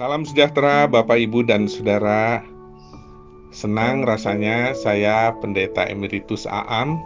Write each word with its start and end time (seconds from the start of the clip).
Salam 0.00 0.24
sejahtera 0.24 0.88
Bapak 0.88 1.20
Ibu 1.28 1.44
dan 1.44 1.68
Saudara. 1.68 2.40
Senang 3.52 4.00
rasanya 4.08 4.72
saya 4.72 5.28
Pendeta 5.44 5.84
Emeritus 5.84 6.48
Aam 6.48 6.96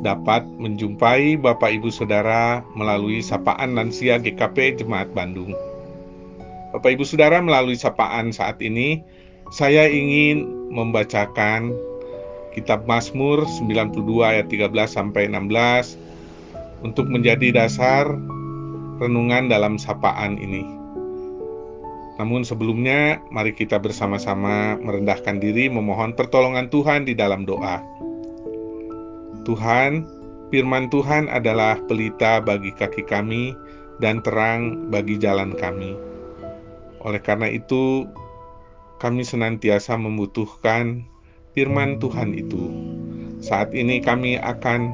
dapat 0.00 0.40
menjumpai 0.56 1.36
Bapak 1.36 1.76
Ibu 1.76 1.92
Saudara 1.92 2.64
melalui 2.72 3.20
sapaan 3.20 3.76
lansia 3.76 4.16
GKP 4.16 4.80
Jemaat 4.80 5.12
Bandung. 5.12 5.52
Bapak 6.72 6.96
Ibu 6.96 7.04
Saudara 7.04 7.36
melalui 7.44 7.76
sapaan 7.76 8.32
saat 8.32 8.56
ini 8.64 9.04
saya 9.52 9.84
ingin 9.84 10.72
membacakan 10.72 11.68
kitab 12.56 12.88
Mazmur 12.88 13.44
92 13.44 13.92
ayat 14.24 14.48
13 14.48 14.72
sampai 14.88 15.28
16 15.28 16.00
untuk 16.80 17.12
menjadi 17.12 17.52
dasar 17.52 18.08
renungan 19.04 19.52
dalam 19.52 19.76
sapaan 19.76 20.40
ini. 20.40 20.79
Namun 22.20 22.44
sebelumnya, 22.44 23.16
mari 23.32 23.56
kita 23.56 23.80
bersama-sama 23.80 24.76
merendahkan 24.76 25.40
diri 25.40 25.72
memohon 25.72 26.12
pertolongan 26.12 26.68
Tuhan 26.68 27.08
di 27.08 27.16
dalam 27.16 27.48
doa. 27.48 27.80
Tuhan, 29.48 30.04
firman 30.52 30.92
Tuhan 30.92 31.32
adalah 31.32 31.80
pelita 31.88 32.44
bagi 32.44 32.76
kaki 32.76 33.08
kami 33.08 33.56
dan 34.04 34.20
terang 34.20 34.92
bagi 34.92 35.16
jalan 35.16 35.56
kami. 35.56 35.96
Oleh 37.00 37.24
karena 37.24 37.48
itu, 37.48 38.04
kami 39.00 39.24
senantiasa 39.24 39.96
membutuhkan 39.96 41.08
firman 41.56 41.96
Tuhan 42.04 42.36
itu. 42.36 42.68
Saat 43.40 43.72
ini 43.72 44.04
kami 44.04 44.36
akan 44.36 44.92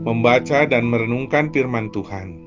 membaca 0.00 0.64
dan 0.64 0.88
merenungkan 0.88 1.52
firman 1.52 1.92
Tuhan. 1.92 2.40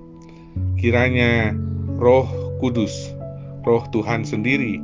Kiranya 0.81 1.53
Roh 2.01 2.25
Kudus 2.57 3.20
Roh 3.65 3.85
Tuhan 3.93 4.25
sendiri 4.25 4.81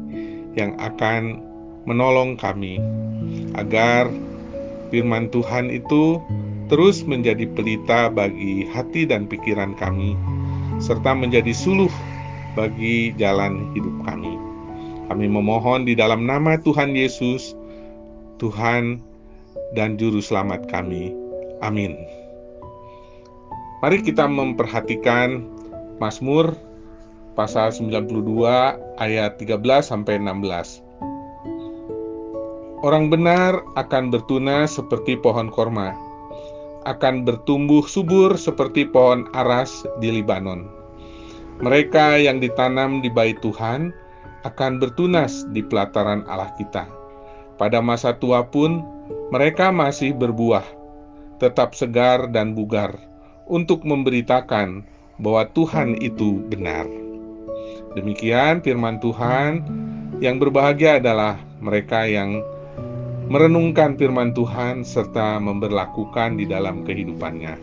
yang 0.53 0.77
akan 0.77 1.41
menolong 1.87 2.35
kami 2.35 2.77
agar 3.57 4.09
firman 4.93 5.31
Tuhan 5.33 5.71
itu 5.71 6.21
terus 6.67 7.01
menjadi 7.07 7.47
pelita 7.55 8.11
bagi 8.11 8.67
hati 8.75 9.07
dan 9.07 9.25
pikiran 9.25 9.73
kami 9.79 10.13
serta 10.77 11.15
menjadi 11.15 11.55
suluh 11.55 11.89
bagi 12.53 13.13
jalan 13.15 13.69
hidup 13.77 13.93
kami. 14.05 14.35
Kami 15.07 15.25
memohon 15.31 15.87
di 15.87 15.95
dalam 15.95 16.27
nama 16.27 16.59
Tuhan 16.59 16.91
Yesus, 16.91 17.55
Tuhan 18.43 18.99
dan 19.73 19.95
Juru 19.95 20.19
Selamat 20.19 20.67
kami. 20.67 21.15
Amin. 21.63 21.95
Mari 23.79 24.03
kita 24.03 24.27
memperhatikan 24.27 25.47
Mazmur 26.01 26.53
pasal 27.37 27.69
92 27.69 28.97
ayat 28.97 29.37
13 29.37 29.61
sampai 29.85 30.17
16. 30.17 30.81
Orang 32.81 33.13
benar 33.13 33.61
akan 33.77 34.09
bertunas 34.09 34.73
seperti 34.73 35.13
pohon 35.21 35.53
korma, 35.53 35.93
akan 36.89 37.21
bertumbuh 37.21 37.85
subur 37.85 38.33
seperti 38.33 38.89
pohon 38.89 39.29
aras 39.37 39.85
di 40.01 40.09
Libanon. 40.09 40.65
Mereka 41.61 42.21
yang 42.21 42.41
ditanam 42.41 43.05
di 43.05 43.09
bait 43.13 43.37
Tuhan 43.45 43.93
akan 44.45 44.81
bertunas 44.81 45.45
di 45.53 45.61
pelataran 45.61 46.25
Allah 46.25 46.53
kita. 46.57 46.89
Pada 47.57 47.81
masa 47.81 48.13
tua 48.17 48.45
pun 48.45 48.81
mereka 49.33 49.73
masih 49.73 50.13
berbuah, 50.13 50.65
tetap 51.41 51.73
segar 51.73 52.29
dan 52.29 52.53
bugar, 52.53 52.93
untuk 53.49 53.81
memberitakan 53.81 54.85
bahwa 55.17 55.49
Tuhan 55.57 55.97
itu 55.97 56.45
benar. 56.49 57.06
Demikian 57.95 58.59
firman 58.65 58.99
Tuhan, 58.99 59.63
yang 60.19 60.41
berbahagia 60.41 60.97
adalah 60.97 61.37
mereka 61.61 62.03
yang 62.09 62.41
merenungkan 63.27 63.99
firman 63.99 64.31
Tuhan 64.31 64.87
serta 64.87 65.37
memberlakukan 65.37 66.39
di 66.39 66.47
dalam 66.47 66.87
kehidupannya. 66.87 67.59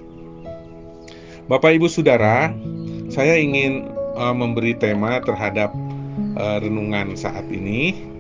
Bapak 1.49 1.77
Ibu 1.77 1.89
Saudara, 1.89 2.53
saya 3.13 3.37
ingin 3.37 3.89
uh, 4.17 4.33
memberi 4.33 4.73
tema 4.77 5.21
terhadap 5.21 5.73
uh, 6.41 6.57
renungan 6.61 7.17
saat 7.17 7.45
ini 7.53 8.13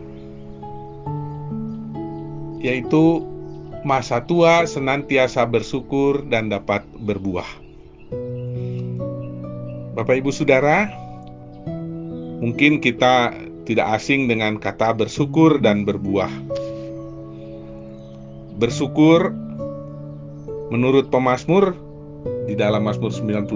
yaitu 2.65 3.21
masa 3.85 4.25
tua 4.25 4.65
senantiasa 4.65 5.45
bersyukur 5.45 6.25
dan 6.33 6.49
dapat 6.49 6.81
berbuah. 7.05 7.47
Bapak 9.93 10.25
Ibu 10.25 10.33
Saudara, 10.33 10.89
Mungkin 12.45 12.85
kita 12.85 13.33
tidak 13.65 13.97
asing 13.97 14.29
dengan 14.29 14.61
kata 14.61 14.93
bersyukur 14.93 15.65
dan 15.65 15.89
berbuah. 15.89 16.29
Bersyukur 18.61 19.33
menurut 20.69 21.09
pemazmur 21.09 21.73
di 22.45 22.53
dalam 22.53 22.85
Mazmur 22.85 23.17
92 23.17 23.49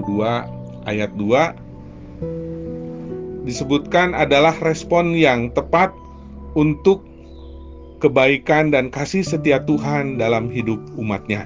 ayat 0.89 1.13
2 1.21 3.45
disebutkan 3.45 4.17
adalah 4.17 4.57
respon 4.65 5.13
yang 5.13 5.53
tepat 5.53 5.93
untuk 6.57 7.05
kebaikan 8.01 8.73
dan 8.73 8.89
kasih 8.89 9.21
setia 9.21 9.61
Tuhan 9.69 10.17
dalam 10.17 10.49
hidup 10.49 10.81
umatnya. 10.97 11.45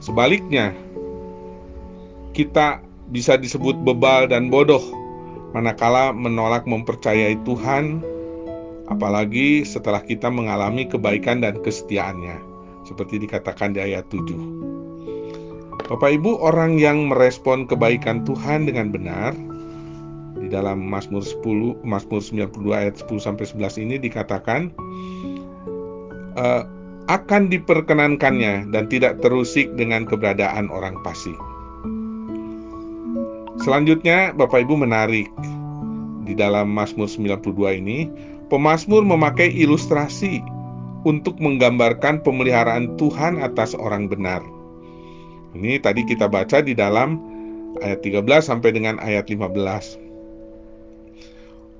Sebaliknya, 0.00 0.72
kita 2.32 2.80
bisa 3.12 3.36
disebut 3.36 3.76
bebal 3.84 4.32
dan 4.32 4.48
bodoh 4.48 5.04
manakala 5.56 6.12
menolak 6.12 6.68
mempercayai 6.68 7.40
Tuhan, 7.48 8.04
apalagi 8.92 9.64
setelah 9.64 10.04
kita 10.04 10.28
mengalami 10.28 10.84
kebaikan 10.84 11.40
dan 11.40 11.56
kesetiaannya, 11.64 12.36
seperti 12.84 13.24
dikatakan 13.24 13.72
di 13.72 13.80
ayat 13.80 14.04
7. 14.12 14.36
Bapak 15.88 16.20
Ibu, 16.20 16.44
orang 16.44 16.76
yang 16.76 17.08
merespon 17.08 17.64
kebaikan 17.64 18.28
Tuhan 18.28 18.68
dengan 18.68 18.92
benar 18.92 19.32
di 20.36 20.52
dalam 20.52 20.84
Mazmur 20.84 21.24
10, 21.24 21.80
Mazmur 21.88 22.20
92 22.20 22.76
ayat 22.76 23.00
10 23.00 23.16
sampai 23.16 23.48
11 23.48 23.80
ini 23.80 23.96
dikatakan 23.96 24.68
uh, 26.36 26.68
akan 27.06 27.48
diperkenankannya 27.48 28.68
dan 28.74 28.90
tidak 28.90 29.22
terusik 29.22 29.72
dengan 29.78 30.04
keberadaan 30.04 30.68
orang 30.68 30.98
fasik. 31.06 31.38
Selanjutnya 33.66 34.30
Bapak 34.30 34.62
Ibu 34.62 34.78
menarik 34.78 35.26
di 36.22 36.38
dalam 36.38 36.70
Mazmur 36.70 37.10
92 37.10 37.82
ini, 37.82 38.06
pemazmur 38.46 39.02
memakai 39.02 39.50
ilustrasi 39.50 40.38
untuk 41.02 41.34
menggambarkan 41.42 42.22
pemeliharaan 42.22 42.94
Tuhan 42.94 43.42
atas 43.42 43.74
orang 43.74 44.06
benar. 44.06 44.38
Ini 45.58 45.82
tadi 45.82 46.06
kita 46.06 46.30
baca 46.30 46.62
di 46.62 46.78
dalam 46.78 47.18
ayat 47.82 48.06
13 48.06 48.22
sampai 48.46 48.70
dengan 48.70 49.02
ayat 49.02 49.26
15. 49.26 49.98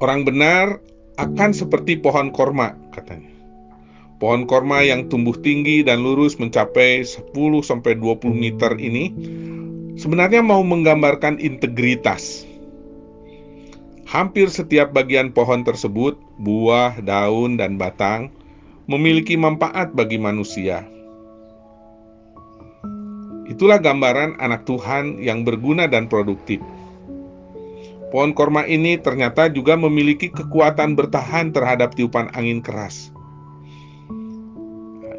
Orang 0.02 0.26
benar 0.26 0.82
akan 1.22 1.54
seperti 1.54 2.02
pohon 2.02 2.34
korma 2.34 2.74
katanya. 2.98 3.30
Pohon 4.18 4.42
korma 4.50 4.82
yang 4.82 5.06
tumbuh 5.06 5.38
tinggi 5.38 5.86
dan 5.86 6.02
lurus 6.02 6.34
mencapai 6.34 7.06
10 7.06 7.30
sampai 7.62 7.94
20 7.94 8.34
meter 8.34 8.74
ini 8.74 9.14
sebenarnya 9.96 10.44
mau 10.44 10.60
menggambarkan 10.60 11.40
integritas. 11.40 12.44
Hampir 14.06 14.46
setiap 14.46 14.94
bagian 14.94 15.34
pohon 15.34 15.66
tersebut, 15.66 16.14
buah, 16.38 17.02
daun, 17.02 17.58
dan 17.58 17.74
batang, 17.74 18.30
memiliki 18.86 19.34
manfaat 19.34 19.90
bagi 19.96 20.14
manusia. 20.14 20.86
Itulah 23.50 23.82
gambaran 23.82 24.38
anak 24.38 24.62
Tuhan 24.62 25.18
yang 25.18 25.42
berguna 25.42 25.90
dan 25.90 26.06
produktif. 26.06 26.62
Pohon 28.14 28.30
korma 28.30 28.62
ini 28.62 28.94
ternyata 29.02 29.50
juga 29.50 29.74
memiliki 29.74 30.30
kekuatan 30.30 30.94
bertahan 30.94 31.50
terhadap 31.50 31.98
tiupan 31.98 32.30
angin 32.38 32.62
keras. 32.62 33.10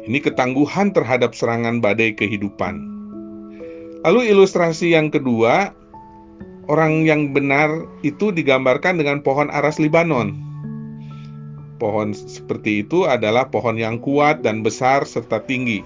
Ini 0.08 0.24
ketangguhan 0.24 0.96
terhadap 0.96 1.36
serangan 1.36 1.84
badai 1.84 2.16
kehidupan. 2.16 2.97
Lalu 4.08 4.32
ilustrasi 4.32 4.96
yang 4.96 5.12
kedua, 5.12 5.76
orang 6.64 7.04
yang 7.04 7.36
benar 7.36 7.68
itu 8.00 8.32
digambarkan 8.32 8.96
dengan 8.96 9.20
pohon 9.20 9.52
aras 9.52 9.76
Libanon. 9.76 10.32
Pohon 11.76 12.16
seperti 12.16 12.88
itu 12.88 13.04
adalah 13.04 13.52
pohon 13.52 13.76
yang 13.76 14.00
kuat 14.00 14.40
dan 14.40 14.64
besar 14.64 15.04
serta 15.04 15.44
tinggi. 15.44 15.84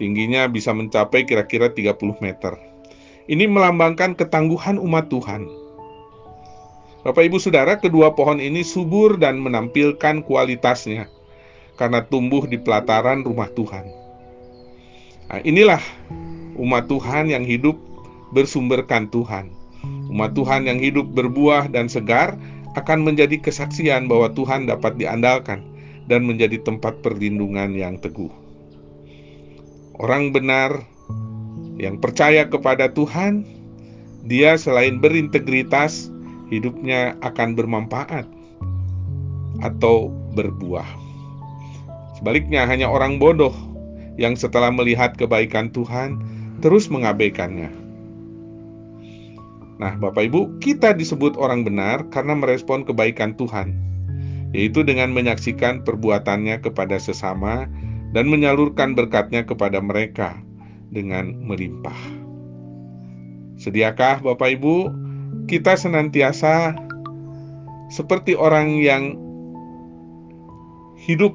Tingginya 0.00 0.48
bisa 0.48 0.72
mencapai 0.72 1.28
kira-kira 1.28 1.68
30 1.68 1.92
meter. 2.24 2.56
Ini 3.28 3.44
melambangkan 3.44 4.16
ketangguhan 4.16 4.80
umat 4.80 5.12
Tuhan. 5.12 5.44
Bapak 7.04 7.20
Ibu 7.20 7.36
Saudara, 7.36 7.76
kedua 7.76 8.16
pohon 8.16 8.40
ini 8.40 8.64
subur 8.64 9.20
dan 9.20 9.36
menampilkan 9.36 10.24
kualitasnya 10.24 11.04
karena 11.76 12.00
tumbuh 12.08 12.48
di 12.48 12.56
pelataran 12.56 13.20
rumah 13.28 13.52
Tuhan. 13.52 13.84
Nah, 15.28 15.44
inilah 15.44 15.84
umat 16.58 16.88
Tuhan 16.88 17.32
yang 17.32 17.44
hidup 17.46 17.78
bersumberkan 18.32 19.08
Tuhan. 19.12 19.52
Umat 20.12 20.36
Tuhan 20.36 20.68
yang 20.68 20.78
hidup 20.78 21.10
berbuah 21.12 21.72
dan 21.72 21.88
segar 21.88 22.36
akan 22.76 23.04
menjadi 23.04 23.36
kesaksian 23.40 24.08
bahwa 24.08 24.32
Tuhan 24.32 24.68
dapat 24.68 24.96
diandalkan 24.96 25.64
dan 26.08 26.24
menjadi 26.24 26.60
tempat 26.64 27.00
perlindungan 27.04 27.76
yang 27.76 28.00
teguh. 28.00 28.30
Orang 30.00 30.32
benar 30.32 30.82
yang 31.76 32.00
percaya 32.00 32.48
kepada 32.48 32.90
Tuhan, 32.92 33.44
dia 34.24 34.56
selain 34.56 35.02
berintegritas, 35.02 36.08
hidupnya 36.48 37.16
akan 37.20 37.54
bermanfaat 37.58 38.24
atau 39.60 40.10
berbuah. 40.32 40.86
Sebaliknya, 42.18 42.64
hanya 42.64 42.88
orang 42.88 43.18
bodoh 43.20 43.52
yang 44.16 44.36
setelah 44.36 44.70
melihat 44.70 45.16
kebaikan 45.16 45.72
Tuhan 45.72 46.20
terus 46.62 46.86
mengabaikannya. 46.88 47.68
Nah, 49.82 49.98
Bapak 49.98 50.30
Ibu, 50.30 50.62
kita 50.62 50.94
disebut 50.94 51.34
orang 51.34 51.66
benar 51.66 52.06
karena 52.14 52.38
merespon 52.38 52.86
kebaikan 52.86 53.34
Tuhan, 53.34 53.74
yaitu 54.54 54.86
dengan 54.86 55.10
menyaksikan 55.10 55.82
perbuatannya 55.82 56.62
kepada 56.62 57.02
sesama 57.02 57.66
dan 58.14 58.30
menyalurkan 58.30 58.94
berkatnya 58.94 59.42
kepada 59.42 59.82
mereka 59.82 60.38
dengan 60.94 61.34
melimpah. 61.42 61.98
Sediakah 63.58 64.22
Bapak 64.22 64.54
Ibu 64.54 64.92
kita 65.50 65.74
senantiasa 65.74 66.78
seperti 67.90 68.38
orang 68.38 68.78
yang 68.78 69.18
hidup 70.94 71.34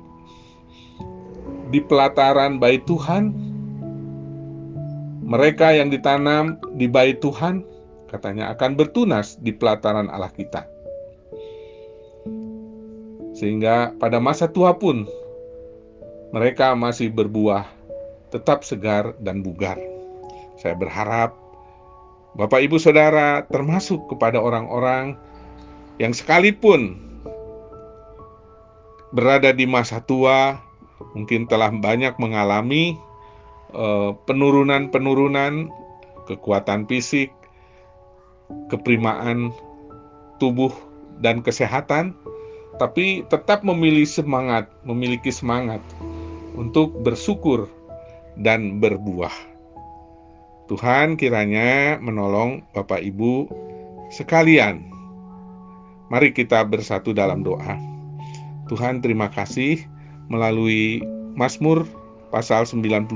di 1.67 1.83
pelataran 1.83 2.63
bait 2.63 2.87
Tuhan, 2.87 3.46
mereka 5.27 5.75
yang 5.75 5.91
ditanam 5.91 6.55
di 6.79 6.87
bait 6.87 7.19
Tuhan 7.19 7.59
katanya 8.07 8.55
akan 8.55 8.79
bertunas 8.79 9.35
di 9.43 9.51
pelataran 9.51 10.07
Allah 10.07 10.31
kita. 10.31 10.63
Sehingga 13.35 13.91
pada 13.99 14.23
masa 14.23 14.47
tua 14.47 14.71
pun 14.79 15.03
mereka 16.31 16.71
masih 16.79 17.11
berbuah 17.11 17.67
tetap 18.31 18.63
segar 18.63 19.11
dan 19.19 19.43
bugar. 19.43 19.75
Saya 20.63 20.79
berharap 20.79 21.35
Bapak 22.39 22.63
Ibu 22.63 22.79
Saudara 22.79 23.43
termasuk 23.51 24.07
kepada 24.07 24.39
orang-orang 24.39 25.19
yang 25.99 26.15
sekalipun 26.15 27.03
berada 29.11 29.51
di 29.51 29.67
masa 29.67 29.99
tua 29.99 30.55
mungkin 31.13 31.45
telah 31.51 31.69
banyak 31.69 32.15
mengalami 32.15 32.95
penurunan-penurunan 34.25 35.67
kekuatan 36.27 36.87
fisik, 36.87 37.31
keprimaan 38.71 39.51
tubuh 40.39 40.71
dan 41.19 41.41
kesehatan, 41.41 42.13
tapi 42.77 43.25
tetap 43.27 43.65
memilih 43.65 44.05
semangat, 44.05 44.69
memiliki 44.85 45.33
semangat 45.33 45.81
untuk 46.53 46.93
bersyukur 47.01 47.65
dan 48.41 48.77
berbuah. 48.77 49.33
Tuhan 50.67 51.15
kiranya 51.15 51.95
menolong 52.03 52.59
Bapak 52.75 52.99
Ibu 52.99 53.47
sekalian. 54.11 54.83
Mari 56.11 56.31
kita 56.35 56.63
bersatu 56.67 57.15
dalam 57.15 57.43
doa. 57.43 57.75
Tuhan 58.67 58.99
terima 58.99 59.31
kasih 59.31 59.79
melalui 60.27 60.99
Mazmur 61.39 61.87
pasal 62.29 62.67
92 62.67 63.07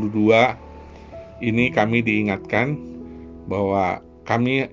ini 1.41 1.73
kami 1.73 2.05
diingatkan 2.05 2.77
bahwa 3.49 3.99
kami 4.29 4.69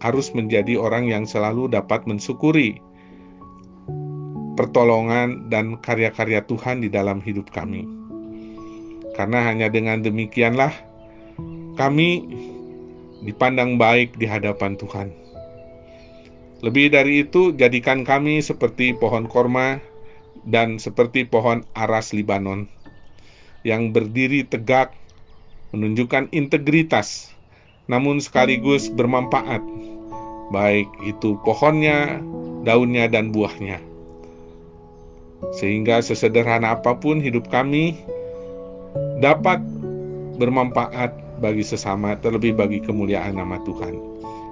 harus 0.00 0.32
menjadi 0.32 0.80
orang 0.80 1.08
yang 1.08 1.24
selalu 1.24 1.68
dapat 1.68 2.04
mensyukuri 2.04 2.80
pertolongan 4.56 5.48
dan 5.48 5.80
karya-karya 5.80 6.44
Tuhan 6.44 6.84
di 6.84 6.92
dalam 6.92 7.24
hidup 7.24 7.48
kami. 7.48 7.88
Karena 9.16 9.44
hanya 9.48 9.72
dengan 9.72 10.04
demikianlah 10.04 10.72
kami 11.80 12.28
dipandang 13.24 13.80
baik 13.80 14.16
di 14.20 14.28
hadapan 14.28 14.76
Tuhan. 14.76 15.08
Lebih 16.60 16.92
dari 16.92 17.24
itu, 17.24 17.56
jadikan 17.56 18.04
kami 18.04 18.44
seperti 18.44 18.92
pohon 18.92 19.24
korma 19.24 19.80
dan 20.44 20.76
seperti 20.76 21.24
pohon 21.24 21.64
aras 21.72 22.12
Libanon 22.12 22.68
yang 23.66 23.92
berdiri 23.92 24.46
tegak, 24.46 24.94
menunjukkan 25.76 26.32
integritas, 26.32 27.30
namun 27.86 28.18
sekaligus 28.18 28.88
bermanfaat 28.90 29.62
baik 30.50 30.90
itu 31.06 31.38
pohonnya, 31.46 32.18
daunnya, 32.66 33.06
dan 33.06 33.30
buahnya. 33.30 33.78
Sehingga 35.56 36.04
sesederhana 36.04 36.76
apa 36.76 36.92
pun 36.98 37.22
hidup 37.22 37.48
kami 37.48 37.96
dapat 39.22 39.62
bermanfaat 40.36 41.14
bagi 41.40 41.64
sesama, 41.64 42.18
terlebih 42.20 42.52
bagi 42.52 42.82
kemuliaan 42.84 43.38
nama 43.38 43.56
Tuhan. 43.64 43.96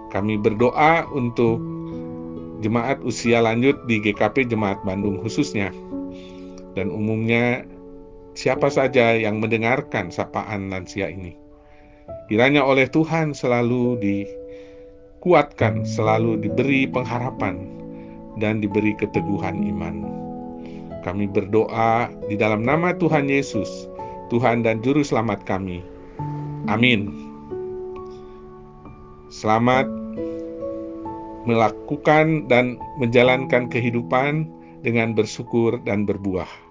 Kami 0.08 0.40
berdoa 0.40 1.04
untuk 1.12 1.60
jemaat 2.64 2.96
usia 3.04 3.44
lanjut 3.44 3.76
di 3.84 4.00
GKP 4.00 4.48
Jemaat 4.48 4.80
Bandung 4.88 5.20
khususnya, 5.20 5.68
dan 6.72 6.88
umumnya 6.88 7.68
siapa 8.38 8.70
saja 8.70 9.18
yang 9.18 9.42
mendengarkan 9.42 10.14
sapaan 10.14 10.70
lansia 10.70 11.10
ini. 11.10 11.34
Kiranya 12.30 12.62
oleh 12.62 12.86
Tuhan 12.86 13.34
selalu 13.34 13.98
di 13.98 14.16
kuatkan, 15.18 15.82
selalu 15.82 16.38
diberi 16.38 16.86
pengharapan, 16.86 17.66
dan 18.38 18.62
diberi 18.62 18.94
keteguhan 18.94 19.66
iman. 19.74 20.06
Kami 21.02 21.26
berdoa 21.26 22.06
di 22.30 22.38
dalam 22.38 22.62
nama 22.62 22.94
Tuhan 22.94 23.26
Yesus, 23.26 23.90
Tuhan 24.30 24.62
dan 24.62 24.78
Juru 24.86 25.02
Selamat 25.02 25.42
kami. 25.42 25.82
Amin. 26.70 27.10
Selamat 29.34 29.90
melakukan 31.42 32.46
dan 32.46 32.78
menjalankan 33.02 33.66
kehidupan 33.66 34.46
dengan 34.86 35.16
bersyukur 35.16 35.80
dan 35.82 36.06
berbuah. 36.06 36.67